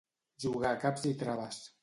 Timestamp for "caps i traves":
0.85-1.63